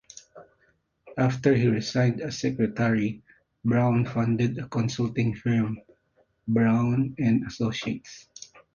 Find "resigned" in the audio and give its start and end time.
1.67-2.21